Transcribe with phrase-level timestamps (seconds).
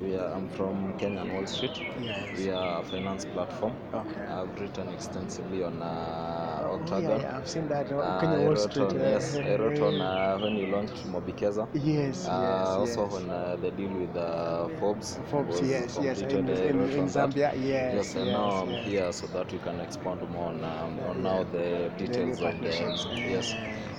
[0.00, 1.80] We are, I'm from Kenyan Wall Street.
[2.00, 2.38] Yes.
[2.38, 3.74] We are a finance platform.
[3.92, 4.20] Okay.
[4.22, 7.02] I've written extensively on uh, Octagon.
[7.02, 7.90] yeah, yeah, I've seen that.
[7.90, 8.84] Uh, Uh, Kenya I Wall Street.
[8.92, 11.66] on, uh, yes, I wrote on uh, when you launched Mobikeza.
[11.74, 13.14] yes, Uh, yes, also yes.
[13.16, 15.18] on uh, the deal with uh, Forbes.
[15.30, 16.48] Forbes, yes, yes, in.
[16.48, 17.30] I in, in that.
[17.34, 18.84] Zambia, yes, Yes, and yes, now I'm yes.
[18.86, 21.22] here so that we can expound more on, um, on Yeah.
[21.28, 22.68] now the details of the
[23.34, 23.56] yes.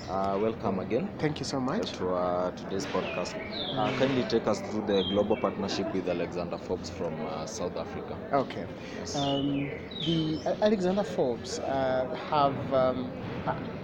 [0.09, 1.91] Uh, welcome again Thank you so much.
[1.93, 3.35] to uh, today's podcast.
[3.77, 8.17] Uh, kindly take us through the global partnership with Alexander Forbes from uh, South Africa.
[8.33, 8.65] Okay.
[8.97, 9.15] Yes.
[9.15, 9.69] Um,
[10.05, 13.11] the Alexander Forbes uh, have um,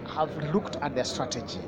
[0.08, 1.60] have looked at their strategy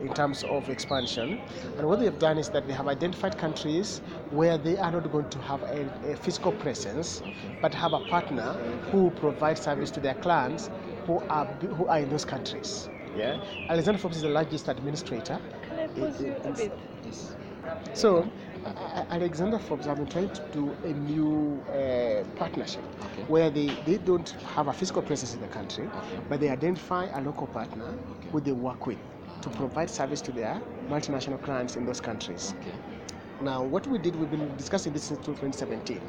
[0.00, 1.36] in terms of expansion,
[1.76, 5.10] and what they have done is that they have identified countries where they are not
[5.10, 7.22] going to have a, a physical presence,
[7.60, 8.52] but have a partner
[8.92, 10.70] who provides service to their clients
[11.06, 12.88] who are who are in those countries.
[13.16, 13.38] Yeah,
[13.68, 15.38] Alexander Forbes is the largest administrator.
[15.68, 16.72] Can I pause you a bit?
[17.94, 18.28] So,
[18.64, 23.22] A- A- Alexander Forbes have been trying to do a new uh, partnership Okay.
[23.28, 26.18] where they, they don't have a physical presence in the country, Okay.
[26.28, 27.94] but they identify a local partner
[28.32, 28.98] who they work with
[29.42, 32.54] to provide service to their multinational clients in those countries.
[32.60, 32.72] Okay.
[33.40, 36.00] Now, what we did, we've been discussing this since 2017.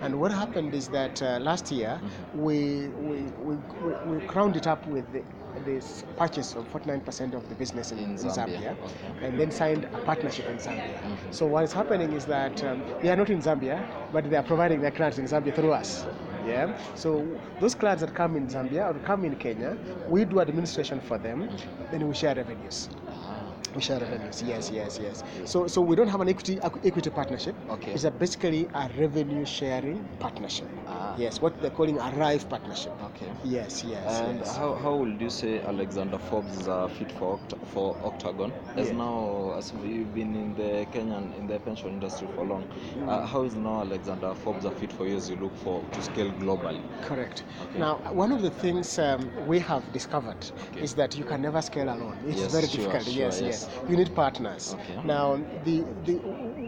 [0.00, 2.00] And what happened is that uh, last year,
[2.34, 5.22] we, we, we, we, we crowned it up with the,
[5.64, 9.26] this purchase of 49% of the business in, In in Zambia, Zambia, okay.
[9.26, 10.94] and then signed a partnership in Zambia.
[11.02, 11.32] Mhm.
[11.34, 13.78] So, what is happening is that um, they are not in Zambia,
[14.12, 16.06] but they are providing their clients in Zambia through us.
[16.46, 16.74] Yeah.
[16.94, 17.26] So
[17.60, 19.76] those clients that come in Zambia or come in Kenya,
[20.08, 21.48] we do administration for them,
[21.90, 22.88] then we share revenues.
[23.08, 23.36] Ah,
[23.76, 24.42] We share revenues.
[24.42, 25.22] Yes, yes, yes.
[25.44, 27.54] So, so we don't have an equity equity partnership.
[27.70, 27.92] Okay.
[27.92, 30.66] It's a basically a revenue sharing partnership.
[31.00, 31.14] Ah.
[31.16, 32.92] Yes, what they're calling a RIVE partnership.
[33.08, 33.30] okay.
[33.42, 34.20] Yes, yes.
[34.20, 34.54] And yes.
[34.56, 38.52] how, how would you say Alexander Forbes is uh, fit for Oct- for Octagon?
[38.76, 38.96] As Yeah.
[39.04, 42.64] now, as we've been in the Kenyan in the pension industry for long,
[43.08, 46.02] uh, how is now Alexander Forbes a fit for you as you look for to
[46.02, 46.82] scale globally?
[47.02, 47.44] Correct.
[47.62, 47.78] Okay.
[47.78, 50.82] Now, one of the things um, we have discovered Okay.
[50.82, 52.16] is that you can never scale alone.
[52.26, 53.04] It's Yes, very sure, difficult.
[53.04, 53.68] sure, yes, yes.
[53.72, 53.90] yes.
[53.90, 54.74] You need partners.
[54.74, 54.96] Okay.
[55.06, 56.16] Now, the the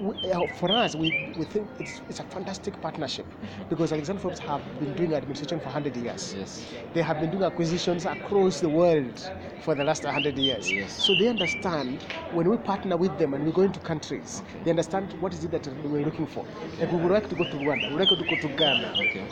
[0.02, 3.68] w- uh, for us, we, we think it's it's a fantastic partnership Mm-hmm.
[3.68, 6.34] because Alexander Forbes have been doing administration for 100 years.
[6.38, 6.64] Yes.
[6.94, 9.16] They have been doing acquisitions across the world
[9.60, 10.72] for the last 100 years.
[10.72, 10.92] Yes.
[10.92, 12.02] So they understand
[12.32, 14.64] when we partner with them and we go into countries, Okay.
[14.64, 16.44] they understand what is it that we're looking for.
[16.78, 18.94] Like we would like to go to Rwanda, we would like to go to Ghana.
[19.00, 19.24] Okay.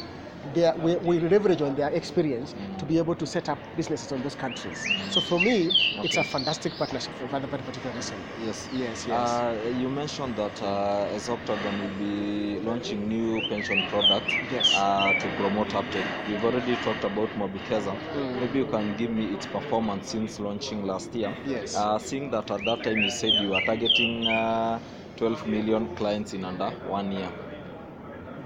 [0.57, 4.23] Are, we, we leverage on their experience to be able to set up businesses on
[4.23, 4.91] those countries.
[5.11, 5.71] So for me,
[6.03, 8.19] it's a fantastic partnership for that particular reason.
[8.39, 8.69] Yes.
[8.73, 9.31] Yes, yes.
[9.31, 14.75] Uh, you mentioned that uh, as Octagon will be launching new pension products Yes.
[14.75, 16.07] uh, to promote uptake.
[16.27, 17.99] We've already talked about Mobikeza.
[18.15, 18.41] Mm.
[18.41, 21.35] Maybe you can give me its performance since launching last year.
[21.45, 21.77] Yes.
[21.77, 24.79] Uh, seeing that at that time you said you were targeting uh,
[25.17, 27.31] 12 million clients in under one year.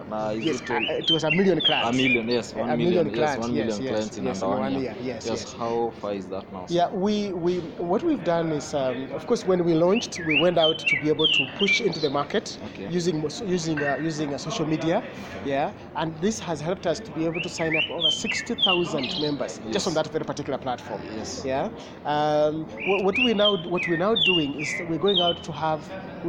[0.07, 1.97] Is yes, it uh, 12 it was a million a clients.
[1.97, 4.43] million, yes, A one million million, yes, clients, one yes, million yes, clients in yes,
[4.43, 4.93] under one one year.
[4.93, 5.53] year, yes, yes.
[5.55, 6.67] How far is that now?
[6.69, 10.59] Yeah, we, we what we've done is, um, of course, when we launched, we went
[10.59, 12.87] out to be able to push into the market Okay.
[12.91, 15.03] using using uh, using uh, social media,
[15.43, 19.09] yeah, and this has helped us to be able to sign up over sixty thousand
[19.23, 19.73] members Yes.
[19.73, 21.01] just on that very particular platform.
[21.17, 21.43] Yes.
[21.47, 21.71] Yeah.
[22.05, 25.81] Um, what, what we now what we're now doing is we're going out to have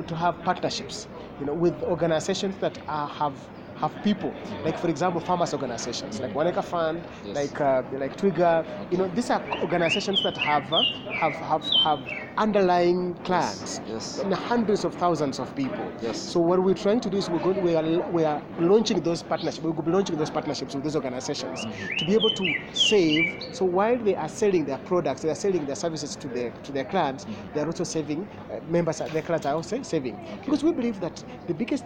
[0.07, 1.07] to have partnerships,
[1.39, 4.33] you know, with organizations that are, have have people.
[4.63, 7.35] Like for example farmers organizations like One Acre Fund Yes.
[7.35, 10.81] like uh, like Trigger you know these are organizations that have uh,
[11.13, 11.99] have have have
[12.37, 14.19] underlying clients Yes.
[14.19, 15.87] and hundreds of thousands of people.
[16.01, 16.17] Yes.
[16.19, 19.21] so what we're trying to do is we're going we are we are launching those
[19.23, 19.63] partnerships.
[19.63, 21.65] We'll be launching those partnerships with those organizations
[21.97, 23.25] to be able to save.
[23.51, 26.71] So while they are selling their products they are selling their services to their to
[26.71, 30.15] their clients they are also saving uh, members their clients are also saving.
[30.43, 31.85] Because we believe that the biggest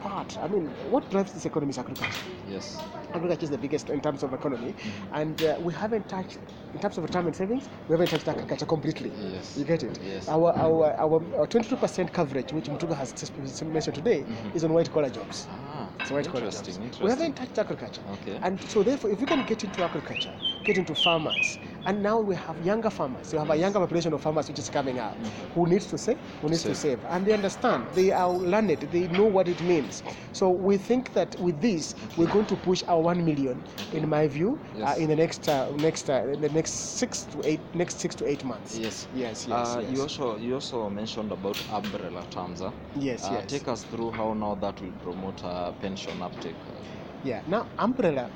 [0.00, 2.80] part i mean what drives this economy is agriculture Yes.
[3.14, 4.74] agriculture is the biggest in terms of economy
[5.12, 6.38] and uh, we haven't touched
[6.74, 9.56] in terms of retirement savings we haven't touched agriculture completely Yes.
[9.56, 10.28] you get it Yes.
[10.28, 13.14] our our our, our 22% coverage which Mutuku has
[13.62, 17.04] mentioned today is on white collar jobs Ah, it's white collar jobs interesting.
[17.04, 18.38] we haven't touched agriculture Okay.
[18.42, 20.32] and so therefore if we can get into agriculture
[20.64, 24.20] get into farmers and now we have younger farmers we have a younger population of
[24.20, 25.16] farmers which is coming up
[25.54, 27.00] who needs to save who needs to Save.
[27.00, 30.02] save and they understand they are learned they know what it means
[30.32, 34.26] so we think that with this we're going to push our 1 million in my
[34.28, 34.98] view Yes.
[34.98, 38.14] uh, in the next uh, next uh, in the next 6 to 8 next 6
[38.16, 39.08] to 8 months Yes.
[39.12, 39.90] yes yes, Uh, yes.
[39.92, 42.62] You also you also mentioned about umbrella terms.
[42.94, 46.56] Yes Uh, yes Take us through how now that will promote uh, pension uptake.
[47.22, 47.42] Yeah.
[47.46, 48.30] Now, umbrella,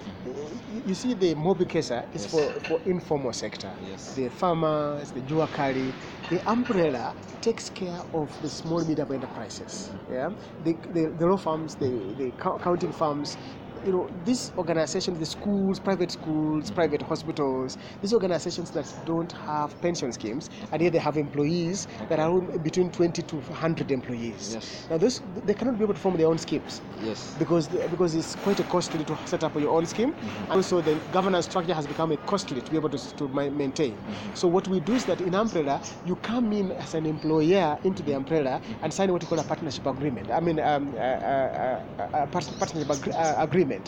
[0.86, 2.30] you- see, the Mobikesa is Yes.
[2.30, 3.72] for, for informal sector.
[3.80, 4.14] Yes.
[4.14, 5.94] The farmers, the juakali.
[6.30, 9.90] The umbrella takes care of the small medium enterprises.
[9.92, 10.12] Mm-hmm.
[10.12, 10.28] Yeah,
[10.60, 13.36] the, the, the law firms, the, the co- accounting firms.
[13.84, 19.78] You know, these organizations, the schools, private schools, private hospitals, these organizations that don't have
[19.82, 24.54] pension schemes, and yet they have employees that are between 20 to 100 employees.
[24.54, 24.86] Yes.
[24.88, 27.34] Now, those they cannot be able to form their own schemes Yes.
[27.38, 30.14] because because it's quite a costly to set up your own scheme.
[30.22, 33.50] And also, the governance structure has become a costly to be able to, to ma-
[33.50, 33.98] maintain.
[34.34, 38.02] So what we do is that in umbrella, you come in as an employer into
[38.02, 40.30] the umbrella and sign what you call a partnership agreement.
[40.30, 43.34] I mean, um, a, a, a, a partnership uh,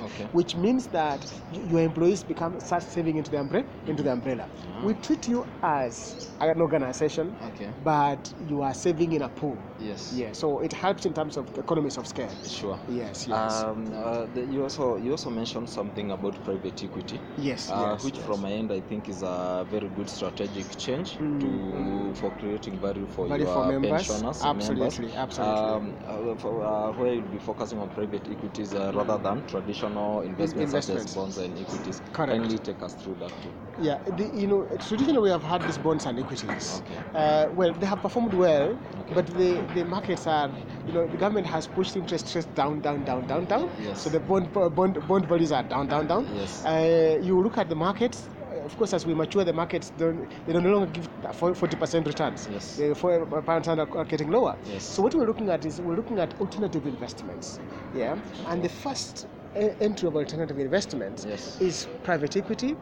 [0.02, 0.24] Okay.
[0.32, 3.66] which means that your employees become start saving into the umbrella.
[3.86, 4.48] Into the umbrella,
[4.82, 7.70] we treat you as an organization, Okay.
[7.84, 9.58] but you are saving in a pool.
[9.80, 10.12] Yes.
[10.12, 12.30] Yeah, so it helps in terms of economies of scale.
[12.46, 12.78] Sure.
[12.88, 13.62] Yes, yes.
[13.62, 18.04] Um, uh, the, you also you also mentioned something about private equity, Yes, uh, yes,
[18.04, 18.26] which yes.
[18.26, 22.16] from my end I think is a very good strategic change Mm, to mm.
[22.16, 23.90] for creating value for Value your for members.
[23.90, 24.40] pensioners.
[24.44, 25.16] Absolutely, members.
[25.16, 25.62] absolutely.
[25.62, 29.75] Um, uh, for, uh, where you'll be focusing on private equities uh, rather than traditional
[29.84, 32.00] investments, such as bonds and equities.
[32.12, 32.32] Correct.
[32.32, 33.52] Kindly take us through that too.
[33.80, 36.80] Yeah, the, you know, traditionally we have had these bonds and equities.
[36.80, 36.98] Okay.
[37.14, 39.14] Uh, well, they have performed well, Okay.
[39.14, 40.50] but the, the markets are,
[40.86, 43.70] you know, the government has pushed interest rates down, down, down, down, down.
[43.82, 44.02] Yes.
[44.02, 46.26] So the bond bond bond values are down, down, down.
[46.34, 46.64] Yes.
[46.64, 48.28] Uh, you look at the markets.
[48.64, 52.04] Of course, as we mature, the markets don't they don't no longer give forty percent
[52.06, 52.48] returns.
[52.50, 52.76] Yes.
[52.76, 54.56] The four pounds are getting lower.
[54.64, 54.82] Yes.
[54.82, 57.60] So what we're looking at is we're looking at alternative investments.
[57.94, 58.16] Yeah,
[58.48, 61.60] and the first entry of alternative investments Yes.
[61.60, 62.74] is private equity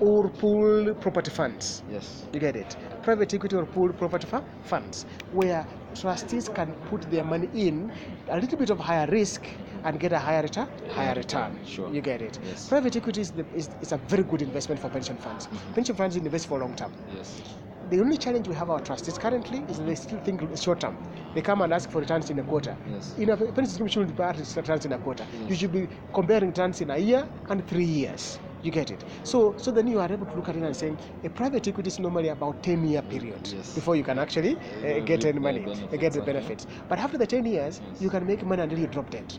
[0.00, 1.82] or pooled property funds.
[1.90, 2.24] Yes.
[2.32, 2.76] You get it?
[3.02, 7.92] Private equity or pooled property fu- funds, where trustees can put their money in
[8.28, 9.46] a little bit of higher risk
[9.84, 10.68] and get a higher return.
[10.90, 11.58] Higher return.
[11.66, 11.92] Sure.
[11.92, 12.38] You get it?
[12.44, 12.68] Yes.
[12.68, 15.46] Private equity is, the, is, is a very good investment for pension funds.
[15.46, 15.72] Mm-hmm.
[15.74, 16.92] Pension funds invest for long term.
[17.16, 17.42] Yes.
[17.90, 20.96] The only challenge we have our trustees currently is they still think short term.
[21.34, 22.76] They come and ask for returns in a quarter.
[22.86, 23.18] Yes.
[23.18, 25.26] In a pension scheme, you shouldn't be returns in a quarter.
[25.48, 28.38] You should be comparing returns in a year and three years.
[28.62, 29.02] You get it.
[29.24, 31.88] So, so then you are able to look at it and saying a private equity
[31.88, 33.74] is normally about 10 year period Yes.
[33.74, 36.68] before you can actually uh, get any money, uh, get the benefits.
[36.88, 38.00] But after the 10 years, Yes.
[38.02, 39.32] you can make money until you drop dead.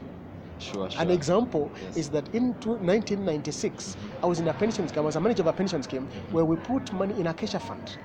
[0.57, 0.89] Sure.
[0.89, 1.01] Sure.
[1.01, 1.95] An example Yes.
[1.97, 5.43] is that in two- 1996, I was in a pension scheme, I was a manager
[5.43, 7.97] of a pension scheme where we put money in a Acacia fund.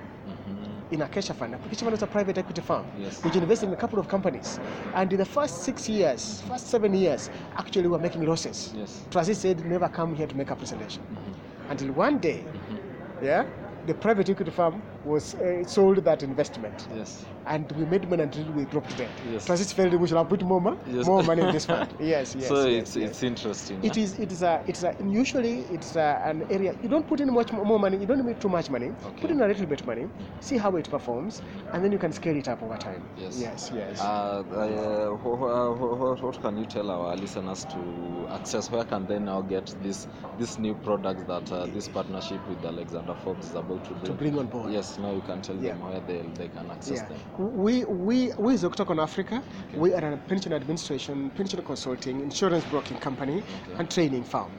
[0.89, 1.53] In Acacia fund.
[1.55, 3.21] Acacia fund is a private equity firm Yes.
[3.23, 4.57] which invested in a couple of companies.
[4.95, 8.71] And in the first six years, first seven years, actually we were making losses.
[8.73, 9.03] Yes.
[9.11, 11.03] Trustees said, never come here to make a presentation.
[11.11, 11.35] Mhm.
[11.69, 12.79] Until one day, Mhm.
[13.21, 13.43] yeah,
[13.85, 16.87] the private equity firm was uh, sold that investment.
[16.95, 17.25] Yes.
[17.45, 19.09] And we made money until we dropped dead.
[19.31, 19.45] Yes.
[19.45, 21.05] Trustees felt we should have put more, mo- Yes.
[21.05, 21.89] more money in this fund.
[21.99, 22.47] Yes, yes.
[22.47, 23.09] so yes, it's yes.
[23.09, 23.83] it's interesting.
[23.83, 24.01] It huh?
[24.01, 24.19] is.
[24.19, 24.61] It is a.
[24.67, 24.93] It's a.
[25.23, 26.75] Usually, it's a, an area.
[26.83, 27.97] You don't put in much more money.
[27.97, 28.89] You don't need too much money.
[28.89, 29.21] Okay.
[29.21, 30.05] Put in a little bit money.
[30.41, 31.41] See how it performs,
[31.73, 33.03] and then you can scale it up over time.
[33.15, 33.39] Yes.
[33.39, 33.71] Yes.
[33.73, 34.01] Yes.
[34.01, 38.69] Uh, uh, wh- wh- wh- what can you tell our listeners to access?
[38.71, 40.07] Where can they now get this
[40.37, 44.05] this new products that uh, this partnership with Alexander Forbes is about to bring?
[44.05, 44.71] to bring on board.
[44.71, 45.71] Yes, now you can tell Yeah.
[45.73, 47.07] them where they, they can access Yeah.
[47.07, 47.19] them.
[47.37, 49.77] We we we as Octagon Africa, Okay.
[49.77, 53.75] we are a pension administration, pension consulting, insurance broking company, Okay.
[53.79, 54.51] and training firm.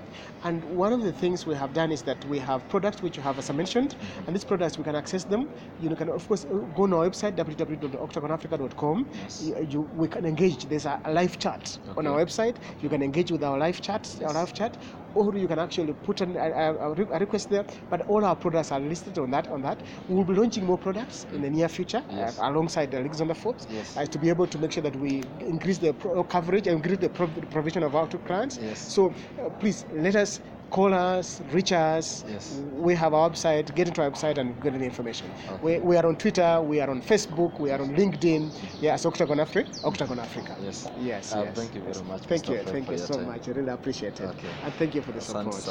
[0.45, 3.23] And one of the things we have done is that we have products which you
[3.23, 4.25] have, as I mentioned, Mm-hmm.
[4.27, 5.49] and these products we can access them.
[5.81, 6.45] You can of course
[6.77, 9.07] go on our website www.octagonafrica.com.
[9.23, 9.41] Yes.
[9.43, 10.67] You, you, we can engage.
[10.69, 12.57] There's a, live chat on our website.
[12.81, 14.23] You can engage with our live chat, Yes.
[14.29, 14.77] our live chat,
[15.15, 17.65] or you can actually put an, a, a, a request there.
[17.91, 19.49] But all our products are listed on that.
[19.49, 22.39] On that, we will be launching more products in the near future Yes.
[22.39, 23.97] uh, alongside Alexander Forbes Yes.
[23.97, 26.99] uh, to be able to make sure that we increase the pro- coverage and increase
[26.99, 28.59] the prov- provision of our to clients.
[28.59, 28.79] Yes.
[28.81, 32.25] So uh, please let us call us, reach us.
[32.29, 32.61] Yes.
[32.73, 33.75] We have our website.
[33.75, 35.31] Get into our website and get the information.
[35.51, 35.63] Okay.
[35.63, 36.61] We, we are on Twitter.
[36.63, 37.59] We are on Facebook.
[37.59, 38.53] We are on LinkedIn.
[38.81, 39.71] Yes, Octagon Africa.
[39.85, 40.57] Octagon Africa.
[40.63, 40.89] Yes.
[41.01, 41.35] Yes.
[41.35, 41.57] Uh, yes.
[41.57, 42.23] Thank you very much.
[42.23, 42.49] Thank Mr.
[42.51, 42.55] you.
[42.63, 43.27] Fred, Thank you so time.
[43.27, 43.49] much.
[43.49, 44.29] I really appreciate it.
[44.29, 44.49] Okay.
[44.65, 45.63] And thank you for the support.